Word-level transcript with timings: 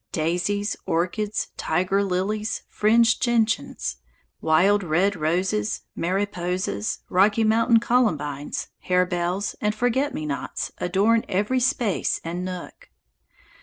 Daisies, 0.11 0.75
orchids, 0.87 1.49
tiger 1.57 2.03
lilies, 2.03 2.63
fringed 2.67 3.21
gentians, 3.21 3.97
wild 4.41 4.81
red 4.81 5.15
roses, 5.15 5.81
mariposas, 5.95 7.01
Rocky 7.07 7.43
Mountain 7.43 7.79
columbines, 7.81 8.69
harebells, 8.87 9.53
and 9.61 9.75
forget 9.75 10.11
me 10.11 10.25
nots 10.25 10.71
adorn 10.79 11.23
every 11.29 11.59
space 11.59 12.19
and 12.23 12.43
nook. 12.43 12.89